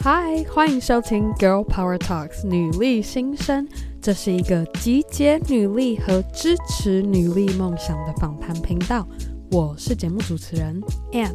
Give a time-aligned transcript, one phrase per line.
[0.00, 3.68] 嗨，欢迎收听 Girl Power Talks 女力新生，
[4.00, 9.06] 这是一个集结女力和支持女力梦想的访谈频道。
[9.50, 10.80] 我是节目主持人
[11.10, 11.34] Ann。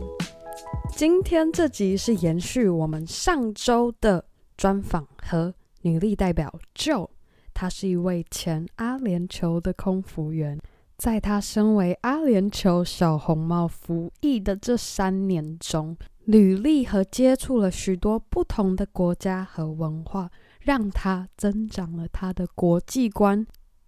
[0.96, 4.24] 今天这集是延续我们上周的
[4.56, 7.10] 专访和女力代表 Joe，
[7.54, 10.58] 她是一位前阿联酋的空服员。
[10.96, 23.46] 在她身为阿联酋小红帽服役的这三年中，履历和接触了许多不同的国家和文化，让他增长了他的国际观，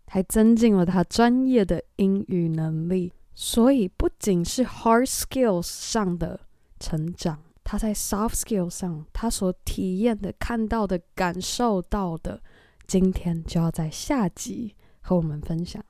[0.07, 3.13] 还增进了他专业的英语能力。
[3.33, 6.39] 所以，不仅是 hard skills 上的
[6.79, 12.41] 成长，他在 soft skills 上，他所体验的、看到的、感受到的，
[12.87, 15.83] 今天就要在下集和我们分享。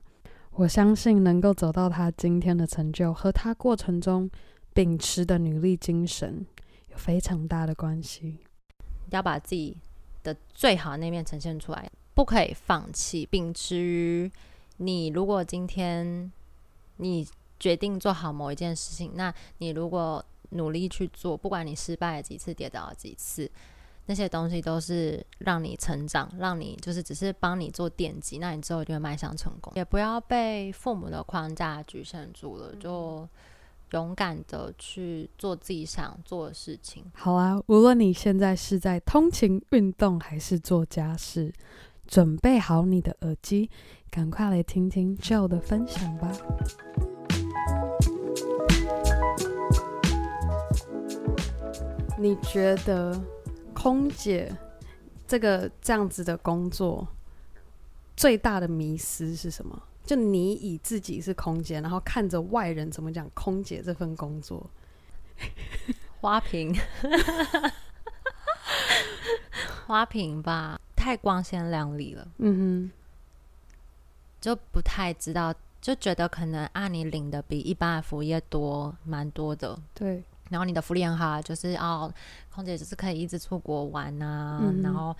[0.52, 4.28] 我相信能够走到他今天的成就，和他过程中
[4.76, 6.44] 秉持的女力精神
[6.90, 8.40] 有非常大的关系。
[9.08, 9.74] 要把自己
[10.22, 13.24] 的最好的那面呈现出来，不可以放弃。
[13.24, 14.30] 秉持于
[14.76, 16.30] 你，如果今天
[16.98, 17.26] 你
[17.58, 23.50] 决定做好某一件事情，那你如果努力去做，不管你失败了几次，跌倒了几次。
[24.04, 29.72] 那些东西都是让你成长，让你就是只是帮你做奠基，那你之后就会迈向成功。
[29.74, 33.26] 也不要被父母的框架局限住了，就
[33.92, 37.04] 勇敢的去做自己想做的事情。
[37.14, 41.52] 好啊，无论你现在是在通勤、运动还是做家事，
[42.06, 43.70] 准备好你的耳机，
[44.10, 46.32] 赶快来听听 Jo 的分享吧。
[52.18, 53.20] 你觉得？
[53.78, 54.50] 空姐
[55.28, 57.06] 这个这样子的工作，
[58.16, 59.80] 最大的迷思是什么？
[60.06, 64.70] 就你以自己是空姐，然后看着外人怎么讲空姐这份工作，
[66.20, 66.74] 花瓶，
[69.86, 72.26] 花瓶吧，太光鲜亮丽了。
[72.38, 72.90] 嗯哼，
[74.40, 79.78] 就不太知道，就觉得可能啊，你领的比一般的服务业多，蛮多的。
[79.92, 80.22] 对。
[80.48, 82.12] 然后你的福利很好，就是哦，
[82.54, 85.12] 空姐就是可以一直出国玩啊，嗯、然后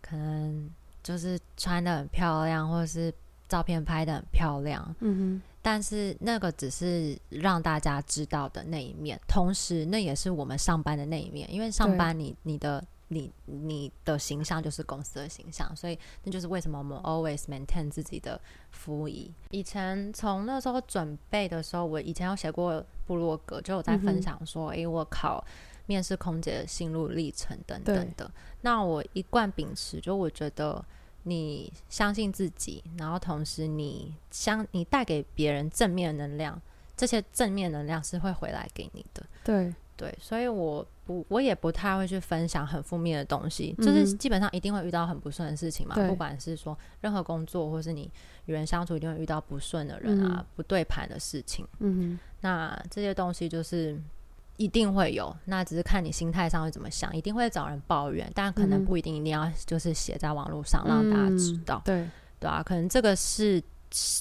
[0.00, 0.70] 可能
[1.02, 3.12] 就是穿的很漂亮，或者是
[3.48, 4.94] 照片拍的很漂亮。
[5.00, 5.42] 嗯哼。
[5.60, 12.84] 但是那个只是让大家知道的那一面，同时那也是我们上班的那一面，因为上班你你的。
[13.10, 18.38] 你你的形象就是公司的形象，所以那就是为什么我们 always maintain 自己的
[18.70, 19.32] 服仪。
[19.48, 25.42] 以前从那时候准备的时候，我以前有写过部落格，就有在分享说，诶、嗯欸，我考
[25.86, 28.30] 面试空姐的心路历程等等的。
[28.60, 30.84] 那我一贯秉持，就我觉得
[31.24, 36.60] 你相信自己，然后同时你相你带给别人正面能量，
[36.96, 39.24] 这些正面能量是会回来给你的。
[39.44, 39.74] 对。
[39.98, 45.96] 对，所以我不，我也不太会去分享很负面的东西，就是基本上一定会遇到很不顺的事情嘛。
[46.06, 48.08] 不管是说任何工作，或是你
[48.44, 51.66] 与人相处，一定会遇到不顺的人啊，嗯、不对盘的事情。
[51.80, 54.00] 嗯，那这些东西就是
[54.58, 61.80] 一定会有，那只是看你心态上会怎么想，一定会找人抱怨，但可能不一定一定要就是写在网络上让大家知道。
[61.86, 62.08] 嗯、对，
[62.40, 63.62] 对啊，可能这个是。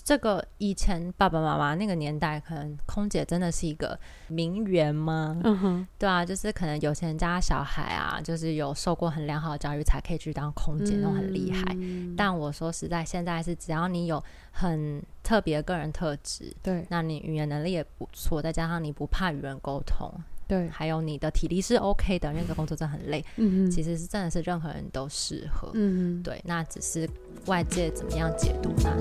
[0.03, 5.39] 这个以前爸爸妈妈那个年代，可能空姐真的是一个名媛吗？
[5.43, 11.63] 嗯哼，对啊，就是可能有钱人家小孩啊，就是有受过很良好的教育，才可以去当空姐，那种很厉害。
[11.77, 20.11] 嗯、但我说实在，现在是只要你有很特别的个人特质，对，那你语言能力也不错，再加上你不怕与人沟通。
[20.47, 23.21] 对，还有你的体力是 OK 的，因为这工作真的很累。
[23.35, 25.69] 嗯，其实是真的是任何人都适合。
[25.73, 27.05] 嗯，对，那只是
[27.47, 28.95] 外界怎么样解读那，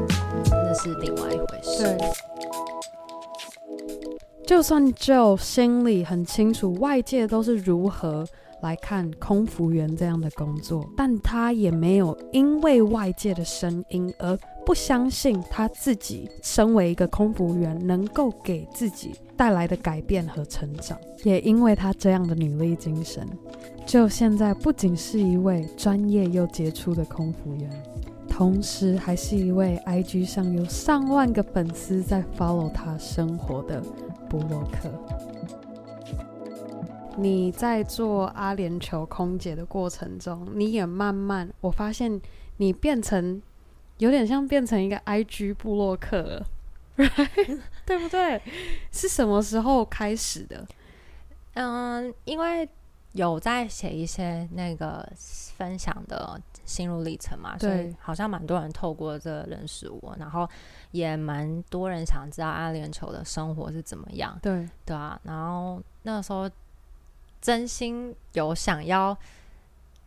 [0.46, 0.46] 那
[0.77, 1.83] 是另外一回事。
[1.83, 1.99] 对，
[4.47, 8.27] 就算 Joe 心里很清楚外界都是如何
[8.63, 20.99] 来看空服员这样的工作，但他也没有因为外界的声音而不相信他自己身为一个空服员能够给自己带来的改变和成长。
[21.23, 23.27] 也因为他这样的努力精神
[23.87, 27.71] ，Jo 现在不仅是一位专业又杰出的空服员，
[28.37, 33.81] 同时还是一位 IG 上有上万个粉丝在 follow 他生活的
[34.29, 34.91] 布洛克。
[37.17, 42.21] 你在做阿联酋空姐的过程中，你也慢慢，我发现
[42.59, 43.41] 你变成
[43.97, 46.47] 有点像变成一个 IG 布洛克了
[47.87, 48.39] 对不对？
[48.93, 50.67] 是什么时候开始的？
[51.55, 52.69] 嗯，因为
[53.17, 55.07] 有在写一些那个
[55.57, 60.49] 分享的心路历程嘛，所以好像蛮多人透过这个认识我，然后
[60.93, 66.49] 也蛮多人想知道阿联酋的生活是怎么样，对对啊，然后那时候。
[67.39, 69.17] 真心有想要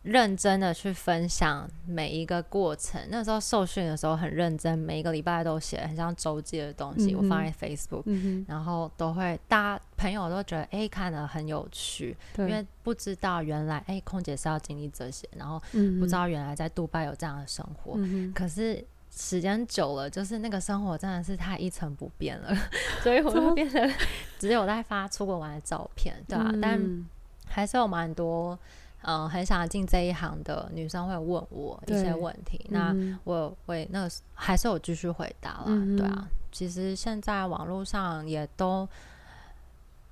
[0.02, 3.02] 认真的去分享每一个过程。
[3.10, 15.62] 那时候受训的时候很认真，每一个礼拜都写很像周记的东西，嗯、我放在 Facebook，、嗯、然后都会大家朋友都觉得哎看得很有趣，因为不知道原来哎空姐是要经历这些，然后
[16.00, 17.96] 不知道原来在杜拜有这样的生活。
[17.98, 18.82] 嗯、可是
[19.12, 22.56] 时间久了，就是那个生活真的是太一成不变了，
[23.04, 23.92] 所以我就变得
[24.40, 27.08] 只有在发出国玩的照片，对啊，嗯、但
[27.46, 28.58] 还是有蛮多。
[29.02, 36.28] 嗯，很想进这一行的女生会问我一些问题，那我会那个还是有继续回答了，嗯、对啊。
[36.52, 38.88] 其实现在网络上也都。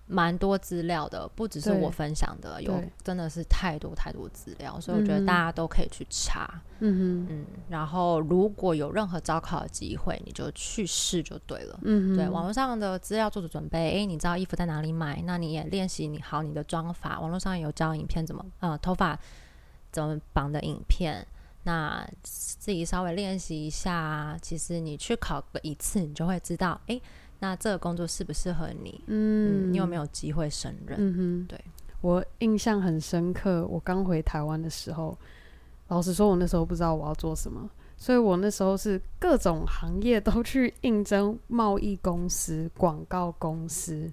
[0.07, 6.61] 蛮多资料的，不只是我分享的，有真的是太多太多资料，所以我觉得大家都可以去查。
[6.79, 11.77] 嗯嗯，然后如果有任何招考的机会，你就去试就对了。
[11.83, 19.19] 嗯对，网络上的资料做做准备，哎，你知道衣服在哪里买，那你也练习你好你的妆法，网络上有教影片怎么呃头发
[19.91, 21.27] 怎么绑的影片，
[21.63, 27.01] 那自己稍微练习一下，其实你去考个一次，你就会知道，哎。
[27.39, 28.99] 那这个工作适不适合你？
[29.07, 30.97] 嗯，嗯，你有没有机会胜任？
[30.99, 31.63] 嗯哼，对，
[32.01, 33.65] 我印象很深刻。
[33.67, 35.17] 我刚回台湾的时候，
[35.87, 44.11] 老实说，我那时候不知道我要做什么，所以我那时候是各种行业都去应征，贸易公司、广告公司，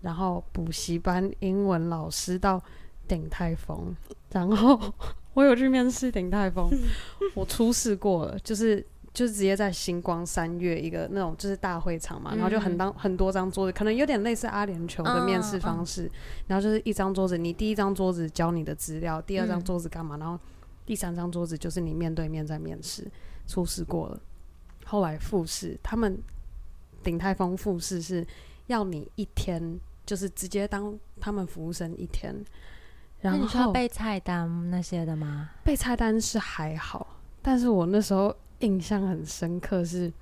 [0.00, 2.62] 然后补习班、英文老师到
[3.06, 3.94] 鼎泰丰，
[4.30, 4.80] 然后
[5.34, 6.70] 我有去面试鼎泰丰，
[7.36, 8.82] 我初试过了，就是。
[9.16, 16.10] 就是直接在星光三月一个那种就是大会场嘛，嗯、然后就很当很多张桌子，可能有点类似阿联酋的面试方式。
[16.46, 20.16] 然后就是一张桌子，你第一张桌子教你的资料，第二张桌子干嘛？
[20.16, 20.38] 嗯、然后
[20.84, 23.10] 第三张桌子就是你面对面在面试。
[23.46, 24.20] 初试过了，
[24.84, 26.18] 后来复试，他们
[27.02, 28.26] 鼎泰丰复试是
[28.66, 32.36] 要你一天，就是直接当他们服务生一天。
[33.20, 35.52] 然后你需要背菜单那些的吗？
[35.64, 38.36] 背菜单是还好，但是我那时候。
[38.60, 40.12] 印象很深刻是，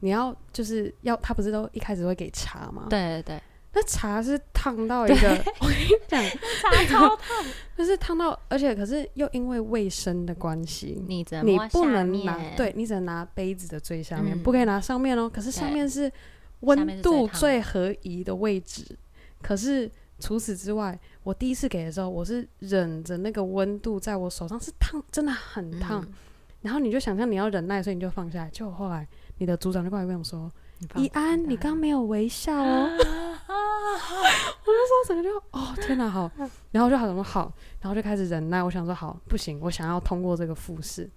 [0.00, 2.86] 你要就是要他不是都一开始会给茶吗？
[2.90, 3.42] 对对对，
[3.72, 6.22] 那茶是烫到一个， 我跟你讲，
[6.60, 7.18] 茶超烫，
[7.76, 15.28] 就是烫到，而且可是又因为卫生的关系，你你不能拿，对你只能拿杯子的最下面，嗯、不可以拿上面哦。
[15.28, 16.10] 可是上面是
[16.60, 18.84] 温度最合宜的位置，
[19.42, 19.90] 可是
[20.20, 26.00] 除此之外，我第一次给的时候，我是忍着那个温度在我手上是烫，真的很烫。
[26.02, 26.14] 嗯
[26.64, 28.48] 然后你就想象你要忍耐，所以你就放下来。
[28.48, 29.06] 就后来
[29.36, 30.50] 你的组长就过来跟我说
[30.96, 32.88] ：“怡安，你刚没有微笑哦。
[32.96, 36.30] ”我就说整个就哦天哪好，
[36.70, 37.52] 然后就好什么好，
[37.82, 38.62] 然后就开始忍耐。
[38.62, 41.08] 我想说好不行，我想要通过这个复试。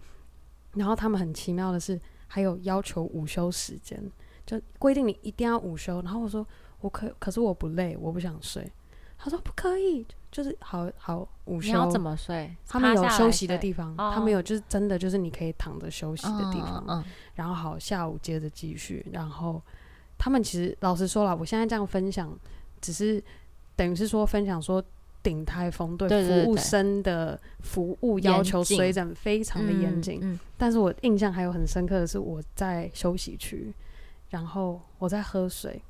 [0.74, 1.98] 然后他们很奇妙的是，
[2.28, 4.04] 还有要求午休时间，
[4.46, 6.02] 就规定你一定要午休。
[6.02, 6.46] 然后我说
[6.82, 8.70] 我可可是我不累，我不想睡。
[9.18, 10.06] 他说不可以。
[10.38, 12.56] 就是好好午休，你要怎么睡？
[12.68, 16.86] 他们有休息的地方，他们有就是真的就是你可以躺着休息的地方。
[16.88, 17.04] 嗯，
[17.34, 19.04] 然后好下午接着继续。
[19.12, 19.60] 然后
[20.16, 22.32] 他们其实老实说了，我现在这样分享，
[22.80, 23.20] 只是
[23.76, 24.84] 等于是说分享说
[25.24, 30.20] 顶台风对服务生的服务要求水准非常的严谨。
[30.22, 33.74] 嗯，但是我印象还有很深刻的是我在休息区，
[34.30, 35.82] 然后我在喝水。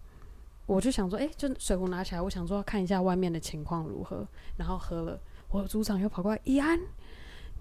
[0.68, 4.28] 我就想说，哎、欸，就水壶拿起来，我想说看一下外面的情况如何，
[4.58, 5.20] 然后喝了。
[5.50, 6.78] 我组长又跑过来，怡安，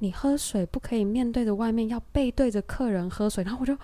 [0.00, 3.44] 你喝水不可以面对着外面，要背对着客人喝水。
[3.44, 3.78] 然后我就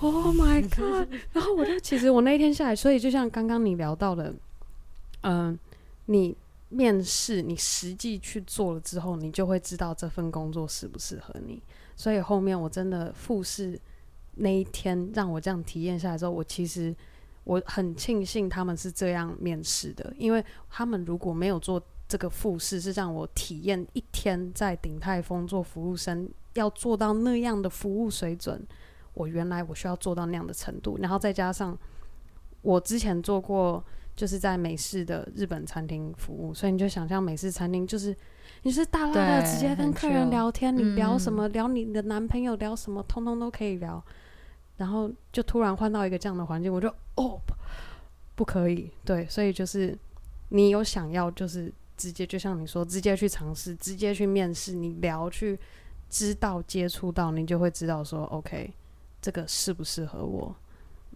[0.00, 1.08] ，Oh my god！
[1.32, 4.34] 然后我就其实我那一天下来，所以就像刚刚你聊到的，
[5.20, 5.58] 嗯、呃，
[6.06, 6.36] 你
[6.70, 11.62] 面试你实际去做了之后，你就会知道这份工作适不适合你。
[11.94, 13.80] 所以后面我真的复试
[14.34, 16.92] 那一天让我这样体验下来之后，我其实。
[17.48, 28.62] 我很庆幸他们是这样面试的，因为他们如果没有做这个复试，是让我体验一天在鼎泰丰做服务生要做到那样的服务水准。
[29.14, 31.74] 我原来我需要做到那样的程度，然后再加上
[32.60, 33.82] 我之前做过
[34.14, 38.14] 就是在美式的日本餐厅服务，所以你就想象美式餐厅就是
[38.64, 44.04] 你是大大的直接跟客人聊天，你聊什么、聊你的男朋友聊什么，通通都可以聊。
[44.78, 47.38] 然后就突然换到一个这样的环境，我就哦，
[48.34, 49.94] 不可以，对，所以就是
[50.48, 55.58] 你有想要，就是直接就像你说，直接去尝试，直接去面试，你聊去
[56.08, 58.72] 知道接触到，你就会知道说，OK，
[59.20, 60.54] 这个适不适合我？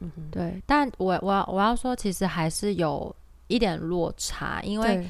[0.00, 0.61] 嗯，对。
[0.66, 3.14] 但我我我要说，其实还是有
[3.47, 5.09] 一点落差，因为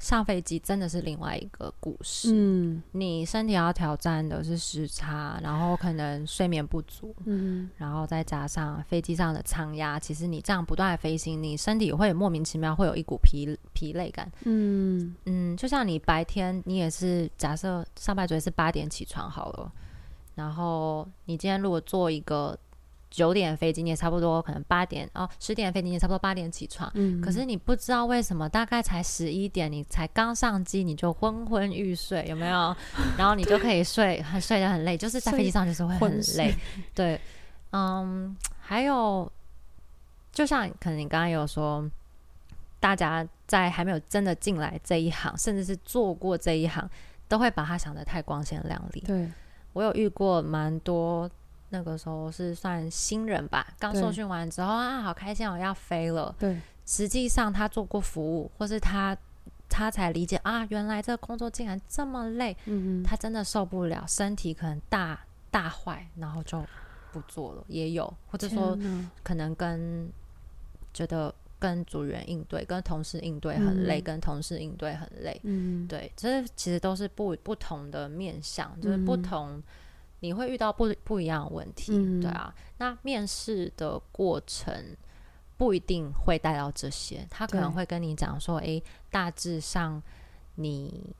[0.00, 2.30] 上飞机真的是另外一个故事。
[2.32, 14.32] 嗯，你身体要挑战的是时差，然后可能睡眠不足，嗯，然后再加上飞机上的舱压，其实你这样不断的飞行，你身体会莫名其妙会有一股疲疲累感。
[14.44, 19.70] 嗯嗯，就像你白天你也是假设上班族是八点起床好了，
[20.34, 22.58] 然后你今天如果做一个。
[23.10, 26.88] 九点飞机，你也差不多可能八点哦，十点飞机，你也差不多八点起床。
[26.94, 32.74] 嗯，可是你不知道为什么，大概才十一点，你才刚上机，你就昏昏欲睡，有没有？
[33.18, 36.54] 然后你就可以睡，很睡得很累，就是在飞机上就是会很累。
[36.94, 37.20] 对，
[37.72, 39.30] 嗯，还有，
[40.30, 41.84] 就像可能你刚刚有说，
[42.78, 46.88] 大家在还没有真的进来这一行，甚至是做过这一行，
[47.26, 49.00] 都会把它想得太光鲜亮丽。
[49.04, 49.28] 对，
[49.72, 51.28] 我有遇过蛮多。
[51.72, 56.34] 那个时候是算新人吧，刚受训完之后啊，好开心，我要飞了。
[56.36, 59.16] 对，实际上他做过服务，或是他
[59.68, 62.56] 他才理解啊，原来这个工作竟然这么累。
[62.64, 66.60] 嗯，他真的受不了，身体可能大大坏，然后就
[67.12, 67.64] 不做了。
[67.68, 68.76] 也有，或者说
[69.22, 70.10] 可能跟
[70.92, 75.40] 觉得跟组员应对、跟同事应对很累，嗯、跟同事应对很累。
[75.44, 79.52] 嗯，对，这其实都是不不同的面向，就是不同。
[79.52, 79.62] 嗯
[80.20, 82.54] 你会遇到不不一样的问题，嗯、对啊。
[82.78, 84.96] 那面试的过程
[85.56, 90.02] 不一定会带到这些，他可能会跟你讲说，诶，大致上
[90.54, 91.14] 你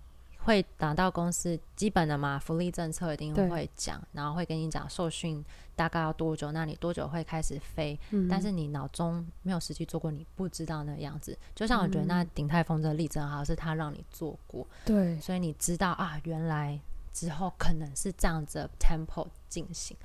[0.44, 5.44] 会拿到公司基本的嘛，福利政策一定会讲，然后会跟你讲受训
[5.76, 7.98] 大概要多久，那你多久会开始飞？
[8.10, 11.36] 嗯、但是你脑中没有实际做过，你不知道那个样子。
[11.54, 16.80] 就像我觉得那鼎泰丰这个例子很好，是他让你做过，对，所以你知道啊，原来。
[17.12, 19.96] 之后可能是这样子的 tempo 进行。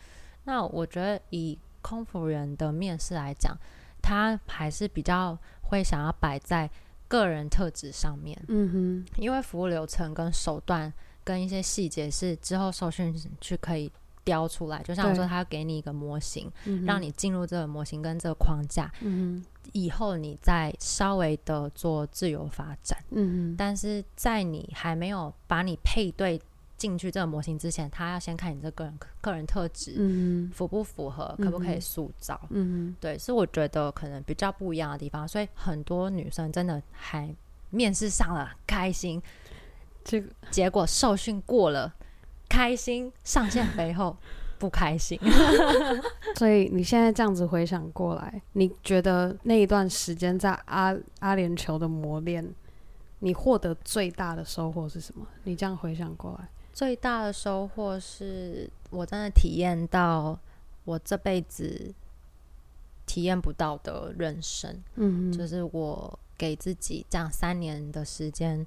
[0.44, 3.58] 那我觉得以空服员的面试来讲，
[4.02, 6.70] 他还是比较会想要摆在
[7.08, 8.40] 个人特质上面。
[8.48, 10.92] 嗯哼，因为服务流程跟手段
[11.24, 13.92] 跟一些细节是之后受训去可以
[14.24, 14.84] 雕出来。
[14.84, 16.52] 就像我说，他给你一个模型，
[16.86, 18.92] 让你进入这个模型跟这个框架。
[19.02, 23.04] 嗯哼，以后你再稍微的做自由发展。
[23.10, 26.40] 嗯哼，但是在你还没有把你配对。
[26.78, 35.28] 进去这个模型之前，他要先看你这个人个人特质，嗯，符不符合，嗯、可不可以塑造，嗯，对，是我觉得可能比较不一样的地方。
[35.28, 37.34] 所以很多女生真的还
[37.70, 39.22] 面试上了，开心，
[40.04, 41.94] 这个结果受训过了，
[42.50, 44.16] 开心，上线背后
[44.60, 45.20] 不开心。
[46.36, 52.54] 所以你现在这样子回想过来，你觉得那一段时间在阿阿联酋的磨练，
[53.20, 55.26] 你获得最大的收获是什么？
[55.46, 56.50] 你这样回想过来。
[56.76, 60.38] 最大的收获是我真的体验到
[60.84, 61.94] 我这辈子
[63.08, 68.64] 体验不到的人生，嗯，就是我给自己这样三年的时间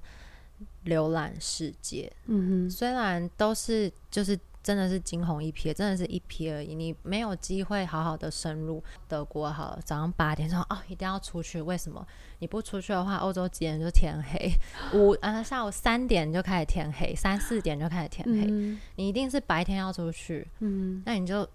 [0.86, 4.36] 浏览世界，嗯，虽然都是就是。
[4.68, 6.74] 真的是惊鸿一瞥，真的是一瞥而已。
[6.74, 9.50] 你没有机会好好的深入德国。
[9.50, 11.58] 好了，早上八点说哦，一定要出去。
[11.62, 12.06] 为什么？
[12.40, 14.52] 你不出去的话，欧洲几点就天黑？
[14.92, 18.46] 五啊，下午三点就开始天黑，三四点就开始天黑。
[18.46, 20.46] 嗯、你一定是白天要出去。
[20.58, 21.48] 嗯，那你就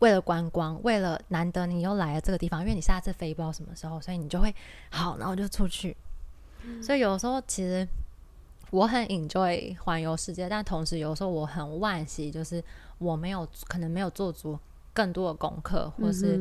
[0.00, 4.54] 为了观光，为了难得你又来了这个地方，因为你下次飞不知道什么时候，所以你就会
[4.90, 5.96] 好，然后就出去。
[6.64, 7.88] 嗯、所以有时候其实。
[8.70, 12.62] 我很 enjoy 环游世界，但同时有时候我很惋惜，就是
[12.98, 14.58] 我没有可能没有做足
[14.92, 16.40] 更多的功课，或是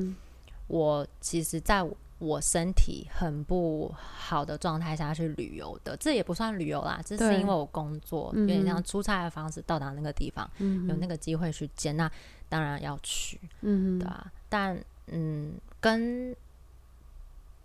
[0.67, 1.83] 我其实在
[2.19, 10.49] 我身体很不好的状态下去旅游的，这也不算旅游啦，这是因为我工作有点像出差的方式到达那个地方，
[10.87, 12.11] 有那个机会去见，那
[12.47, 14.31] 当然要去，嗯，对吧？
[14.49, 16.35] 但嗯，跟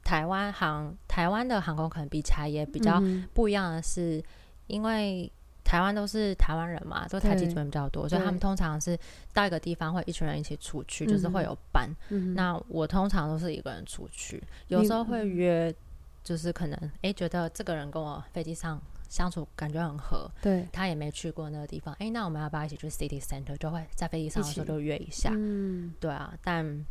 [0.02, 3.02] 台湾航台湾的航空可能比起来也比较
[3.34, 4.24] 不一样的是。
[4.66, 5.30] 因为
[5.62, 8.98] 台湾都是台湾人嘛，都台籍族人比较多，所以他们通常是
[9.32, 11.88] 到一个地方会一群人一起出去，就是会有班。
[12.10, 15.74] 嗯、那我通常都是一个人出去，有时候会约，
[16.22, 23.56] 就是可能哎觉得这个人跟我飞机上相处感觉很合，对，他也没去过那个地方，哎，那我们要不要一起去 City Center？
[23.56, 26.84] 就会在飞机上的时候就约一下，嗯，对啊，但。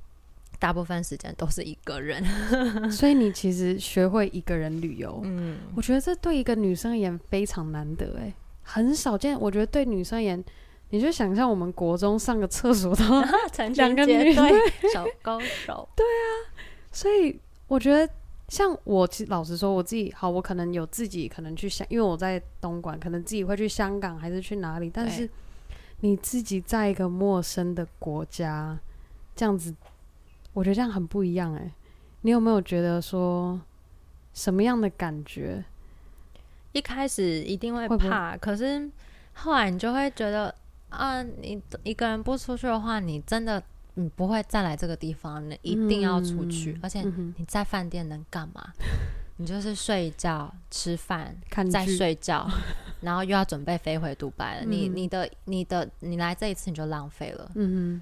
[0.64, 2.24] 大部分时间都是一个人，
[2.90, 9.38] 所以你其实学会一个人旅游，嗯，我觉得这对一个女生而言非常难得，哎，很少见。
[9.38, 10.42] 我觉得对女生而言，
[10.92, 13.04] 你就想象我们国中上个厕所都
[13.76, 14.50] 两个女生
[14.94, 16.56] 手勾手， 对啊。
[16.94, 18.10] 所以我觉得，
[18.48, 25.30] 像我其实老实说，我自己好，我可能有自己可能去香，因为我在东莞，可能自己会去香港还是去哪里，但是
[26.00, 28.80] 你自己在一个陌生的国家
[29.36, 29.76] 这样子。
[30.54, 31.72] 我觉得这样很不一样哎，
[32.22, 33.60] 你有没有觉得说
[34.34, 35.64] 什么样的感觉？
[36.72, 38.90] 一开始一定会怕，会可是
[39.34, 40.54] 后来你就会觉得
[40.90, 43.62] 啊，你一个人不出去的话，你真的
[43.96, 47.02] 你不会再来这个地方，你一定要出去，嗯、而且
[47.38, 48.74] 你在饭店能干嘛？
[48.80, 48.86] 嗯、
[49.38, 52.48] 你就是睡觉、吃饭、看剧再睡觉，
[53.02, 54.66] 然后又要准备飞回杜拜了。
[54.66, 57.52] 嗯、你你的你的你来这一次你就浪费了。
[57.54, 58.02] 嗯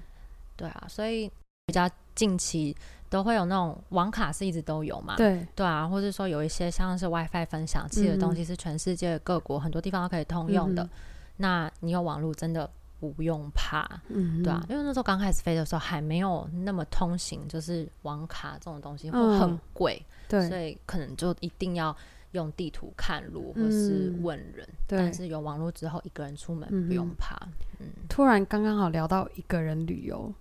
[0.56, 1.30] 对啊，所以
[1.66, 2.76] 比较近期。
[3.12, 5.16] 都会有那种网卡是一直都有嘛？
[5.16, 10.82] 对对啊，或者说有一些像是 WiFi 分享器的东西，是全世界各国很多地方都可以通用的。
[10.82, 10.90] 嗯、
[11.36, 21.94] 那你有网络真的不用怕，嗯、对啊，因为那时候刚开始飞的时候还没有那么通行，就是网卡这种东西会很贵，嗯、对，所以可能就一定要
[22.30, 24.66] 用地图看路或是问人。
[24.66, 27.36] 嗯、但是有网络之后，一个人出门不用怕。
[27.78, 30.32] 嗯，嗯突然刚刚好聊到一个人旅游，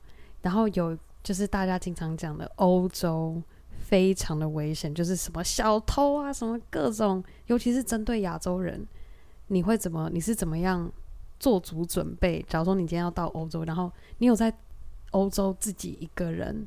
[0.42, 0.98] 然后有。
[1.24, 3.42] 就是大家经常讲的欧洲
[3.80, 8.86] 非常的危险，就是什么小偷啊，什么各种，尤其是针对亚洲人，
[9.48, 10.10] 你会怎么？
[10.12, 10.92] 你是怎么样
[11.40, 12.44] 做足准备？
[12.48, 14.52] 假如说你今天要到欧洲，然后你有在
[15.12, 16.66] 欧洲自己一个人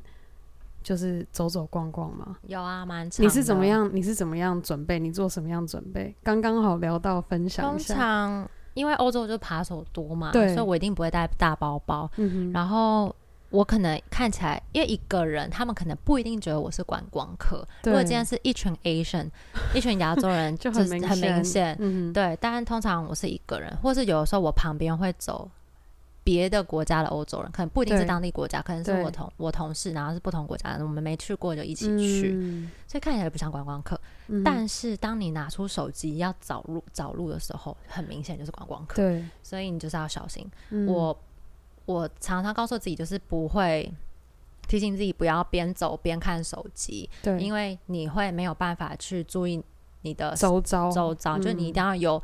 [0.83, 2.37] 就是走走逛逛吗？
[2.43, 3.09] 有啊，蛮。
[3.17, 3.89] 你是怎么样？
[3.91, 4.99] 你是怎么样准备？
[4.99, 6.15] 你做什么样准备？
[6.23, 7.93] 刚刚好聊到分享一下。
[7.93, 12.09] 通常因为欧洲就扒手多嘛，对所以我一定不会带大包包。
[12.17, 13.13] 嗯哼，然后。
[13.55, 17.65] 我可能看起来，因为一个人，他们可能不一定觉得我是观光客。
[17.81, 19.29] 对如果今天是一群 Asian，
[19.73, 21.75] 一群亚洲人， 就很明显。
[21.79, 25.49] 嗯、对，但通常我是一个人，或是有的时候我旁边会走
[26.21, 33.97] 别的国家的欧洲人，可能不一定是当地国家，可能是我同我同事，然后是不同国家的，我们没去过就一起去，嗯、所以看起来不像观光客。
[34.27, 38.97] 嗯、但是当你拿出手机要找路找路的时候，很明显就是观光客。
[38.97, 40.45] 对，所以你就是要小心。
[40.71, 41.17] 嗯、我。
[41.85, 43.91] 我常常告诉自己，就是不会
[44.67, 49.63] 提醒自己不要边走边看手机，对，因为你会没有办法去注意
[50.01, 52.19] 你的周遭，周遭，就你一定要有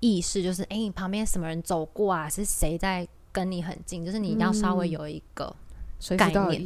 [0.00, 2.26] 意识，就是哎，你旁边什么人走过啊？
[2.26, 4.02] 是谁在跟你很近？
[4.02, 5.54] 就是你一定要稍微有一个
[6.16, 6.64] 概念，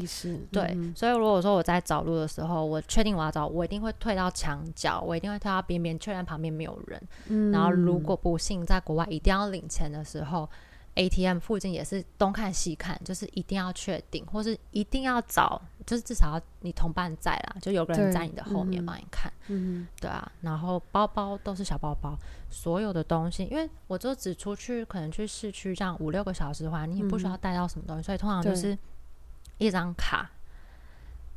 [0.52, 0.78] 对。
[0.94, 7.52] 所以如果说我在找路的时候，我确定我要找，我一定会退到墙角，我一定会退到边边，确认旁边没有人。
[7.52, 10.48] 然后如果不幸在国外一定要领钱的时候。
[10.98, 19.32] ATM 附近也是东看西看，就是一定要确定，或是一定要找，就是至少要你同伴在啦，就有个人在你的后面帮你看。
[19.46, 20.30] 嗯，对啊。
[20.40, 22.18] 然后包包都是小包包，
[22.50, 28.76] 所有的东西，因为我就只出去可能去市区这样五六个小时的话，你也不需要带到什么东西，嗯、所以通常就是
[29.58, 30.28] 一张卡，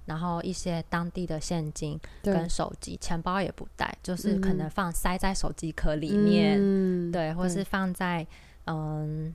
[0.07, 8.25] 然后一些当地的现金跟手机，钱包也不带，就是可能放塞在手机壳里面，嗯、对，或是放在
[8.65, 9.31] 嗯。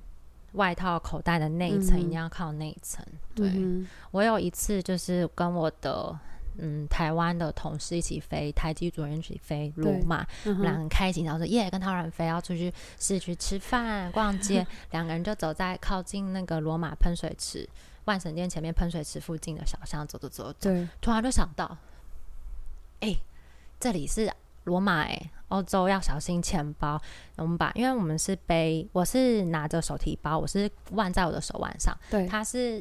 [0.57, 3.05] 外套口袋的那一层、嗯、一定要靠那一层。
[3.35, 6.19] 对，嗯、我有一次就是跟我的
[6.59, 17.69] 嗯台湾的同事一起飞台机组人一起飞罗马，我们俩很开心，然后说耶，跟他人飞要出去市区吃饭逛街，两个人就走在靠近那个罗马喷水池
[18.07, 21.77] 万神殿前面喷水池附近的小巷走走走走，对，突然就想到，
[23.01, 23.19] 哎、欸，
[23.79, 24.33] 这里是。
[24.67, 27.01] 罗马诶，欧洲要小心钱包。
[27.37, 31.97] 我们把，因为我们是背，我是拿着手提包，我是腕在我的手腕上。
[32.09, 32.81] 对，它是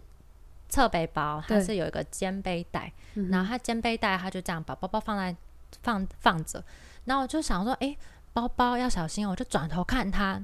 [0.69, 2.91] 侧背包，它是有一个肩背带。
[3.13, 5.35] 对然后它肩背带，它就这样把包包放在
[5.81, 6.63] 放放着。
[7.05, 7.95] 然后我就想说，哎，
[8.33, 10.41] 包包要小心，我就转头看它，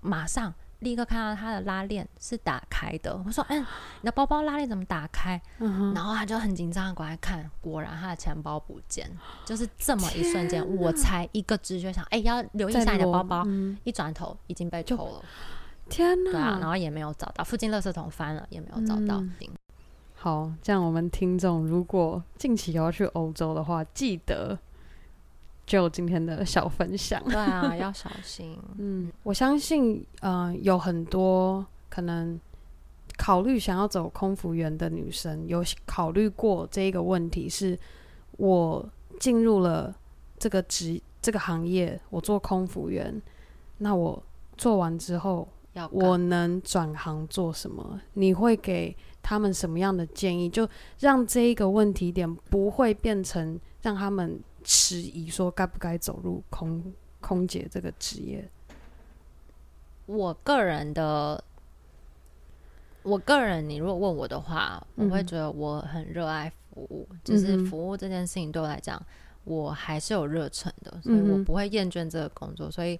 [0.00, 0.54] 马上。
[0.84, 3.60] 立刻看到他的拉链是打开的，我说：“嗯，
[4.02, 9.10] 你的包包拉链怎么打开？”嗯、然后他就很紧张的过来看，果然他的钱包不见，
[9.44, 13.42] 就是这么一瞬间，我才一个直觉想：“哎，要留意一下你的包包。
[13.46, 15.24] 嗯”一转头已经被偷了，
[15.88, 16.30] 天哪！
[16.30, 19.20] 对啊，然后也没有找到，附近垃圾桶翻了也没有找到。
[19.20, 19.32] 嗯、
[20.14, 24.58] 好，这样我们听众如果近期要去欧洲的话，记得。
[25.66, 28.58] 就今天的小分享，对啊， 要小心。
[28.76, 32.38] 嗯，我相信，呃，有很多可能
[33.16, 37.78] 考虑想要走空服员的女生，有考虑过这一个问题：是
[38.32, 38.86] 我
[39.18, 39.94] 进入了
[40.38, 43.22] 这个职这个行业，我做空服员，
[43.78, 44.22] 那我
[44.58, 47.98] 做完之后，要我能转行做什么？
[48.12, 50.50] 你会给他们什么样的建议？
[50.50, 54.38] 就让这一个问题点不会变成让他们。
[54.64, 56.82] 迟疑说该不该走入空
[57.20, 58.48] 空姐这个职业？
[60.06, 61.42] 我个人的，
[63.02, 69.00] 我个人，你如果问我的话，嗯、我会觉得我很热爱服务，就是服务这件事情对我来讲，
[69.44, 72.70] 我还是有热忱的，所以我不会厌倦这个工作。
[72.70, 72.98] 所以，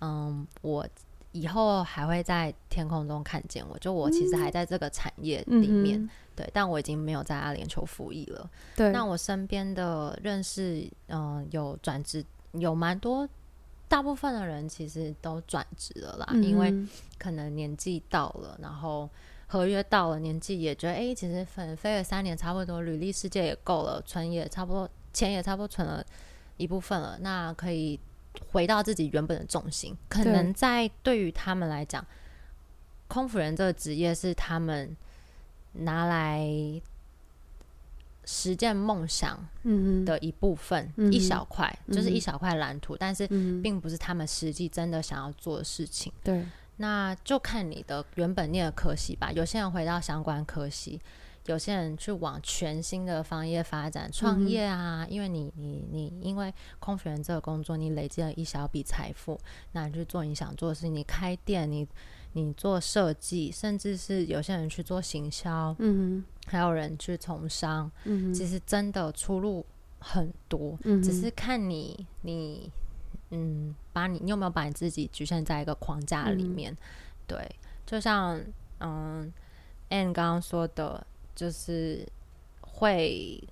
[0.00, 0.86] 嗯，我
[1.34, 6.02] 以后还会在天空中看见我，就我其实还在这个产业里面。
[6.02, 8.50] 嗯对，但我已经没有在阿联酋服役了。
[8.74, 13.28] 对，那我身边的认识，嗯、呃，有转职，有蛮多
[13.86, 16.74] 大部分的人其实都转职了啦，嗯、因为
[17.18, 19.08] 可能年纪到了，然后
[19.46, 26.04] 合约到了，年纪也觉得，哎、欸，其实粉飞了三年差不多，履历世界也够了，存也差不多，钱也差不多存了
[26.56, 28.00] 一部分了，那可以
[28.50, 29.96] 回到自己原本的重心。
[30.08, 32.04] 可能在对于他们来讲，
[33.08, 34.96] 空服人这个职业是他们
[35.72, 36.48] 拿来。
[38.26, 39.38] 实践梦想
[40.06, 43.26] 的一部分，嗯、一小块、嗯、就是一小块蓝图，嗯、但是
[43.62, 46.10] 并不是他们实际真的想要做的事情。
[46.22, 46.42] 对，
[46.78, 49.30] 那就看你的原本念的科系吧。
[49.30, 50.98] 有些人回到相关科系，
[51.46, 55.04] 有些人去往全新的行业发展，创业啊。
[55.04, 59.38] 嗯、因为你你你，因为空服员这个工作，你累积了一小笔财富，
[59.72, 61.86] 那你去做你想做的事情，你开店，你。
[62.36, 69.64] 你做设计，甚至是有些人去做行销，嗯，还有人去从商，嗯，其实真的出路
[70.00, 72.68] 很多，嗯，只是看你你
[73.30, 76.76] 嗯，把你你有没有把你自己局限在一个框架里面，嗯、
[77.28, 78.36] 对，就像
[78.80, 79.32] 嗯
[79.90, 82.06] ，Anne 刚刚说的，就是
[82.60, 83.42] 会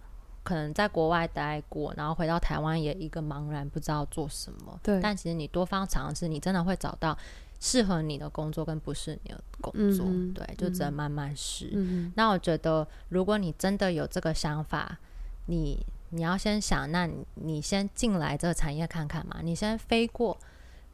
[0.43, 7.17] 可能在国外待过，然后回到台湾也一个茫然不知道做什么，对，但其实你多方尝试，你真的会找到。
[7.65, 11.71] 适合你的工作跟不是你的工作，嗯、对，就只能慢慢试。
[11.73, 14.99] 嗯、那我觉得，如果你真的有这个想法，
[15.47, 15.79] 你
[16.11, 19.39] 你要先想，那你，你先进来这个产业看看嘛。
[19.45, 20.37] 你先飞过，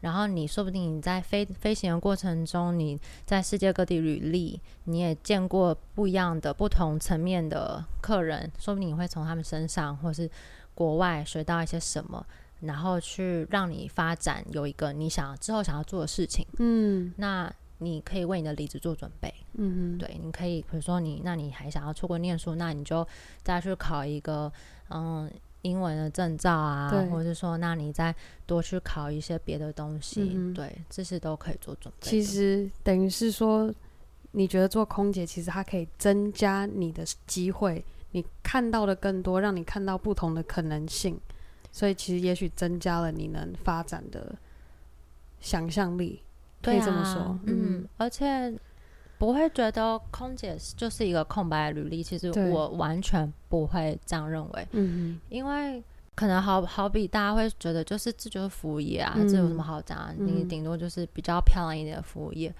[0.00, 10.30] 然后你说不定你在飞飞行的过程中，你在世界各地履历，你也见过不一样的、不同层面的客人，说不定你会从他们身上或是
[10.74, 12.24] 国外学到一些什么。
[12.60, 23.06] 然后去让你发展有一个你想之后想要做的事情，嗯，那你可以为你的离职做准备，嗯哼，对，你可以比如说你，那你还想要出国念书，那你就
[23.44, 24.52] 再去考一个
[24.90, 25.30] 嗯
[25.68, 28.14] 英文的证照啊，或者是说，那你再
[28.46, 32.08] 多去考一些别的东西，嗯、对，这些都可以做准备。
[32.08, 33.72] 其实等于是说，
[34.32, 41.20] 你觉得做空姐其实它可以增加你的机会，你看到的更多，让你看到不同的可能性。
[41.70, 44.34] 所以其实也许增加了你能发展的
[45.38, 46.22] 想象力，
[46.62, 47.22] 可以这么说。
[47.22, 48.52] 啊、嗯，而且
[49.18, 52.02] 不会觉得空姐就是一个空白的履历。
[52.02, 54.66] 其实我完全不会这样认为。
[54.70, 55.82] 嗯，因为
[56.14, 60.14] 可能好好比大家会觉得，就是这就是服务业啊，嗯、这有什么好讲？
[60.18, 62.54] 嗯、你顶多就是比较漂亮一点的服务业。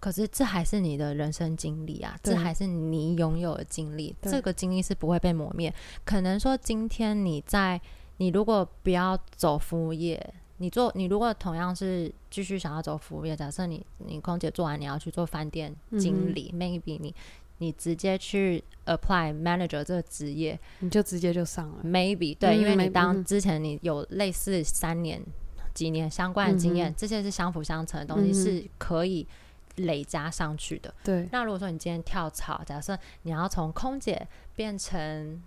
[0.00, 4.14] 可是这还是你的人生经历啊，这还是你拥有的经历。
[4.22, 5.74] 这个经历是不会被磨灭。
[6.04, 7.80] 可能说今天你在。
[8.18, 17.14] 你如果不要走服务业，你做你如果同样是继续想要走服务业，假设你你空姐做完，你要去做饭店经理，嗯，maybe 你
[17.58, 25.22] 你直接去 apply manager 这个职业，你就直接就上了，maybe 对，嗯，因为你当之前你有类似三年
[25.74, 29.26] 几年相关的经验，嗯，这些是相辅相成的东西，嗯，是可以
[29.76, 30.94] 累加上去的。
[31.04, 35.42] 对，那如果说你今天跳槽，假设你要从空姐变成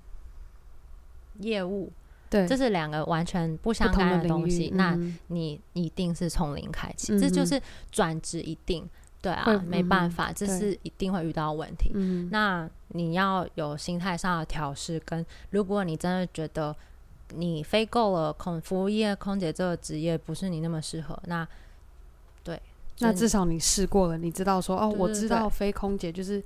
[1.39, 1.91] 业务。
[2.29, 4.71] 对，这是两个完全不相干的东西。
[4.73, 7.61] 那你一定是从零开始，嗯、这就是
[7.91, 8.87] 转职一定
[9.21, 11.91] 对啊，没办法，嗯、这是一定会遇到问题。
[11.93, 16.75] 对那你要有心态上的调试，跟如果你真的觉得
[17.35, 21.47] 你飞够了空服务业空姐这个职业不是你那么适合，那
[22.43, 22.61] 对，
[22.99, 26.43] 那至少你试过了，你知道说哦，我知道飞空姐就是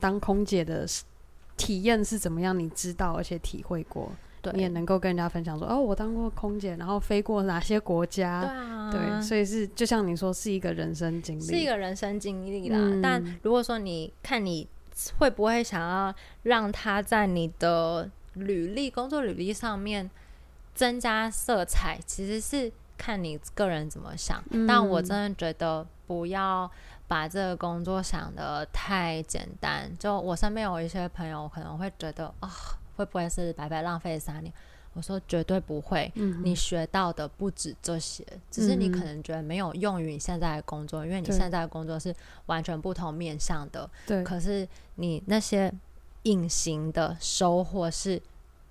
[0.00, 0.86] 当空姐的
[1.56, 4.10] 体验是怎么样，你知道而且体会过。
[4.42, 8.40] 对你也能够跟人家分享说，哦，我当过空姐，然后飞过哪些国家？
[8.42, 12.76] 对啊，对，所以是就像你说，是一个人生经历，是一个人生经历啦。
[12.76, 14.66] 嗯、但如果说你看你
[15.18, 20.10] 会不会想要让他在你的履历、工作履历上面
[20.74, 24.42] 增加色彩，其实是看你个人怎么想。
[24.50, 26.68] 嗯、但我真的觉得不要
[27.06, 29.88] 把这个工作想得太简单。
[29.98, 32.48] 就我身边有一些朋友可能会觉得啊。
[32.48, 34.52] 哦会不会是白白浪费三年？
[34.94, 36.12] 我说绝对不会。
[36.16, 43.88] 嗯、你学到的不止这些，只是你可能觉得没有用于你现在的工作，嗯、因为你现在的工作是完全不同面向的。
[44.06, 44.22] 对。
[44.22, 45.72] 可是你那些
[46.24, 48.20] 隐形的收获是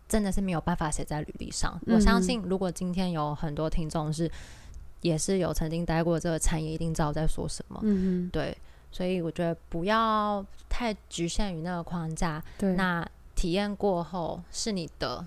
[0.08, 1.76] 真的是没有办法写在履历上。
[1.88, 4.30] 嗯、我相信，如果今天有很多听众是
[5.02, 7.80] 也是有曾经待过这个产业，一定知道我在说什么。
[7.82, 8.56] 嗯哼对。
[8.92, 12.44] 所以我觉得不要太局限于那个框架。
[12.60, 12.74] 对。
[12.76, 13.04] 那。
[13.42, 15.26] 体验过后是你的，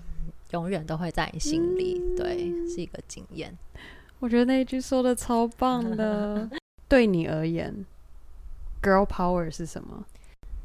[0.51, 1.99] 永远都会在你心里。
[2.01, 3.53] 嗯、对，是一个经验。
[4.19, 6.49] 我觉得那一句说的超棒的。
[6.87, 7.85] 对你而言
[8.81, 10.05] ，girl power 是什么？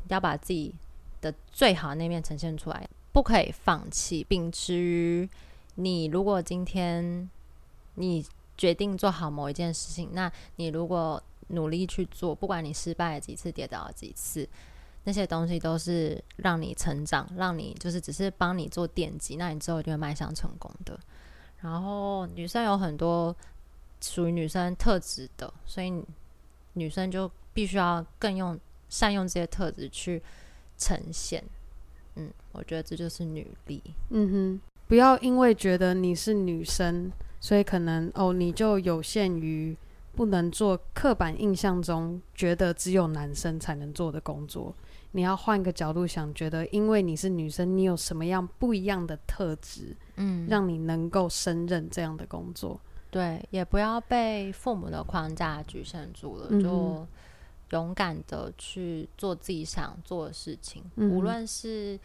[0.06, 0.72] 要把自己
[1.20, 4.22] 的最好的那面呈现出来，不可以放弃。
[4.22, 5.28] 秉持于
[5.74, 7.28] 你，如果今天
[7.96, 8.24] 你
[8.56, 14.48] 决定做好某一件事情，那你如果努力去做，不管你失败了几次，跌倒了几次，
[15.04, 20.98] 那些东西都是让你成长，让你就是只是帮你做奠基，那你之后一定会迈向成功的。
[21.60, 23.34] 然后女生有很多
[24.00, 25.92] 属于女生特质的，所以
[26.74, 28.58] 女生就必须要更用
[28.88, 30.22] 善用这些特质去
[30.76, 31.42] 呈现。
[32.16, 33.82] 嗯，我觉得这就是女力。
[34.10, 37.10] 嗯哼，不要因为觉得你是女生，
[37.40, 39.76] 所以可能哦，你就有限于。
[40.12, 44.74] 不能做刻板印象中觉得只有男生才能做的工作。
[45.12, 52.80] 你要换个角度想，觉得因为你是女生，你有什么样不一样的特质，嗯，让你能够胜任这样的工作。
[53.10, 57.06] 对，也不要被父母的框架局限住了，嗯、就
[57.70, 61.98] 勇敢的去做自己想做的事情，嗯、无论是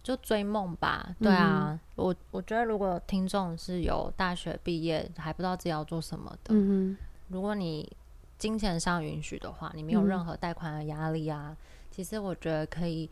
[0.00, 1.14] 就追梦吧。
[1.20, 6.96] 对啊，嗯、我我觉得如果听众是有大学毕业还不知道自己要做什么的，嗯
[7.28, 7.90] 如果你
[8.38, 11.56] 金钱上允许的话，你没有任何贷款的压力啊，嗯、
[11.92, 13.08] 其实我觉得可以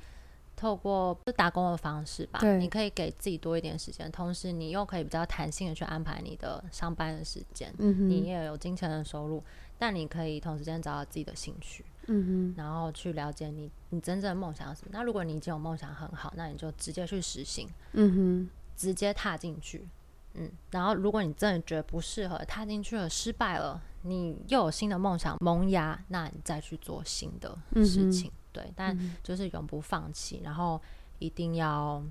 [0.57, 9.43] 透过就打工的方式吧，你可以给自己多一点时间，同时你又可以比较弹性的去安排你的上班的时间，你也有金钱的收入，
[9.79, 14.91] 但你可以同时间找到自己的兴趣，嗯哼，然后去了解你你真正的梦想是什么。
[14.93, 19.87] 那如果你已经有梦想很好，那你就直接去实行，嗯哼，直接踏进去。
[20.35, 30.81] 嗯，然后如果你真的觉得不适合，踏进去了失败了，你又有新的梦想萌芽，那你再去做新的事情，对，但就是永不放弃，然后
[31.19, 32.03] 一定要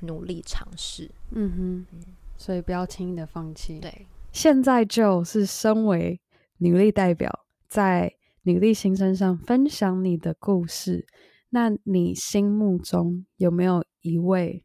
[0.00, 2.04] 努力尝试，嗯哼，嗯，
[2.36, 3.78] 所以不要轻易的放弃。
[3.80, 6.20] 对，现在就是身为
[6.58, 11.06] 女力代表，在女力新生上分享你的故事，
[11.50, 14.64] 那你心目中有没有一位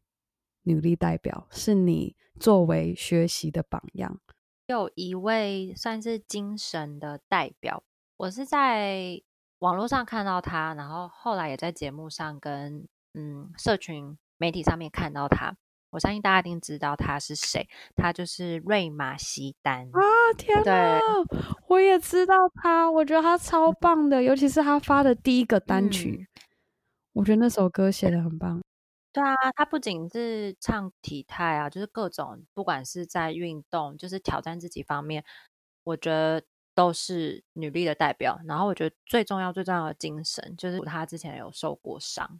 [0.64, 4.20] 女力代表是你作为学习的榜样，
[4.68, 7.84] 有一位算是精神的代表。
[8.18, 9.22] 我是在
[9.64, 15.56] 网络上看到他，然后后来也在节目上跟嗯社群媒体上面看到他。
[15.92, 20.02] 我相信大家一定知道他是谁，他就是瑞玛西丹啊！
[20.38, 21.00] 天哪，
[21.70, 26.44] 我也知道他，我觉得他超棒的，尤其是他发的第一个单曲，嗯、
[27.14, 28.62] 我觉得那首歌写的很棒。
[29.14, 35.24] 对啊，他不仅是唱体态啊，就是各种，不管是在运动，就是挑战自己方面，
[35.86, 36.44] 我觉得
[36.74, 38.40] 都是女力的代表。
[38.46, 42.40] 然后我觉得最重要、最重要的精神，就是她之前有受过伤，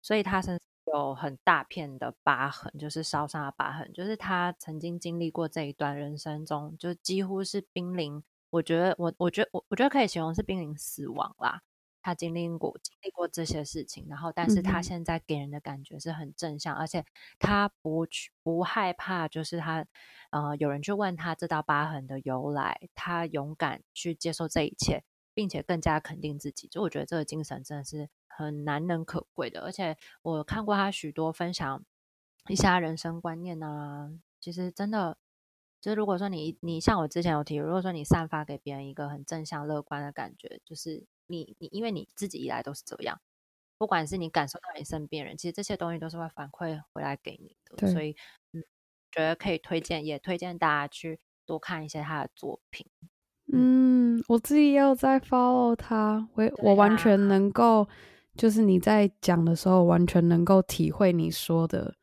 [0.00, 0.60] 所以她身上
[0.94, 11.62] 有很大片的疤痕，就是烧伤的疤痕，就是她曾经经历过这一段人生中，就几乎是濒临，我觉得我我觉得我我觉得可以形容是濒临死亡啦。
[12.02, 17.04] 他经历过经历过这些事情，然后，但是他现在给人的感觉是很正向，嗯、而且
[17.38, 19.86] 他不去不害怕，就是他，
[20.30, 26.66] 呃，有人去问他这道疤痕的由来，他勇敢去接受这一切，并且更加肯定自己。
[26.66, 29.60] 就我觉得这个精神真的是很难能可贵的。
[29.60, 31.84] 而且我看过他许多分享
[32.48, 34.10] 一下人生观念啊，
[34.40, 35.16] 其实真的，
[35.80, 41.06] 就是如果说你你像我之前有提，如果说你散发给别人一个很正向乐观的感觉，就是。
[41.26, 43.20] 你你因为你自己以来都是这样，
[43.78, 48.14] 不管是你感受到你身边人，其实这些东西都是会反馈回来给你的，所以
[48.52, 48.62] 嗯，
[49.10, 52.86] 觉得可以推荐，也推荐大家去多看一些他的作品。
[53.52, 57.18] 嗯，我自己也有在 follow 他，我、啊、我完全。
[57.28, 57.88] 能够，
[58.36, 61.96] 就是你在讲的时候，完全能够体会你说的，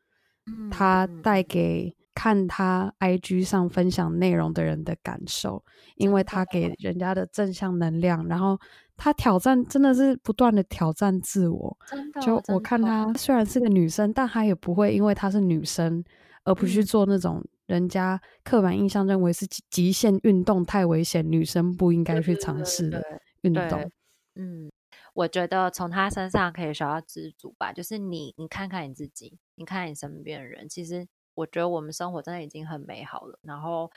[0.46, 5.64] 嗯、他带给看他 IG 上分享内容的人的感受，
[5.96, 6.44] 因为他。
[6.44, 8.58] 给人家的正向能量，然后。
[9.02, 12.20] 他挑战真的是不断的挑战自我，真的。
[12.20, 16.04] 就我看他虽然是个女生，但她也不会因为她是女生
[16.44, 23.02] 而不去做那种人家刻板印象认为是极限运动太危险，女生不应该去尝试的
[23.40, 23.90] 运动。
[24.34, 24.70] 嗯，
[25.14, 27.72] 我觉得从他身上可以学到知足吧。
[27.72, 33.38] 就是你，你看看你自己，你看看你身边的人，其实我觉得我们生活真的已经很美好了。
[33.40, 33.90] 然后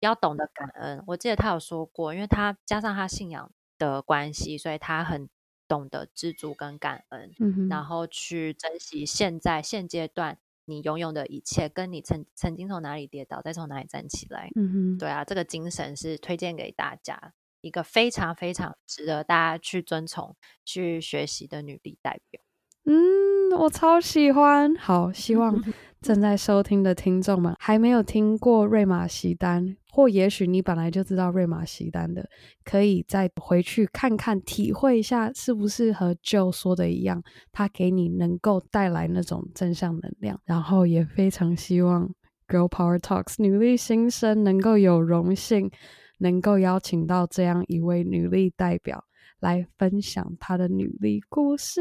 [0.00, 1.00] 要懂得感恩。
[1.06, 3.48] 我记得他有说过，因为他加上他信仰。
[3.78, 5.28] 的关系，所以他很
[5.66, 14.50] 懂得知足跟感恩，嗯、然后去珍惜现在现阶段你拥有的一切，跟你曾曾经从哪里跌倒，再从哪里站起来。
[14.56, 22.42] 嗯哼，对啊，这个精神是推荐给大家，一个非常非常值得大家去遵从、去学习的女力代表。
[22.84, 24.74] 嗯，我超喜欢。
[24.76, 25.54] 好，希望
[26.00, 32.28] 正在收听的听众们还没有听过瑞玛席丹，或也许你本来就知道瑞玛席丹的，
[32.64, 40.40] 可以再回去看看，体会一下是不是和 Joe 说的一样，他给你能够带来那种正向能量。
[40.44, 42.08] 然后也非常希望
[42.46, 45.70] Girl Power Talks 女力新生能够有荣幸
[46.18, 49.04] 能够邀请到这样一位女力代表
[49.40, 51.80] 来分享她的女力故事。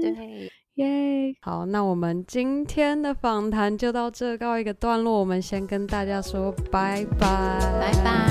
[0.00, 1.34] 对，耶、yeah！
[1.40, 8.28] 好，那我们今天的访谈就到这告一个段落，我们先跟大家说拜拜，拜拜。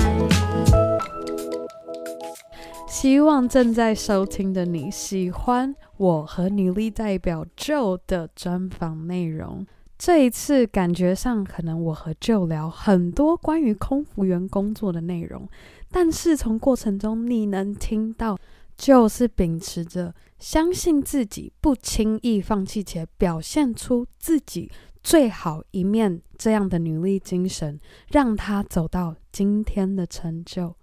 [2.88, 9.66] 希望正在收听的你喜欢我和女力代表 Joe 的专访内容。
[9.98, 15.46] 这一次感觉上，可能我和 Joe 聊很多关于空服员工作的内容，
[15.90, 18.38] 但是从过程中你能听到
[18.78, 24.70] ，Joe 是秉持着相信自己、不轻易放弃且表现出自己
[25.02, 27.78] 最好一面这样的努力精神，
[28.10, 30.74] 让他走到今天的成就。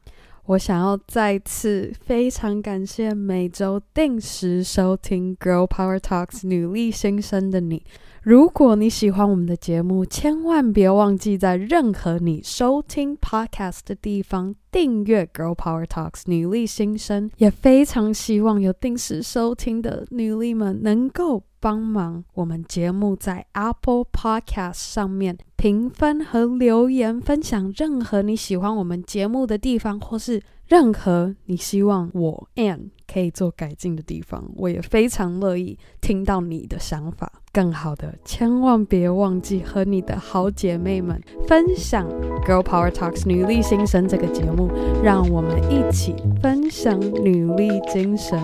[0.47, 7.83] 我想要再次非常感谢每周定时收听《Girl Power Talks》女力新生的你。
[8.21, 17.31] 如果你喜欢我们的节目，千万别忘记在任何你收听 Podcast 的地方订阅《Girl Power Talks》女力新生。
[17.37, 25.35] 也非常希望有定时收听的女力们能够帮忙我们节目在 Apple Podcast 上面。
[25.55, 37.31] 评分和留言，分享任何你喜欢我们节目的地方，或是任何你希望我 Ann 可以做改进的地方，我也非常乐意听到你的想法。
[37.51, 42.07] 更好的，千万别忘记和你的好姐妹们分享
[42.45, 44.69] 《Girl Power Talks》女力新生这个节目，
[45.03, 48.39] 让我们一起分享女力精神。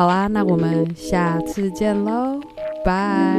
[0.00, 2.40] 好啦，那我们下次见喽，
[2.82, 3.36] 拜。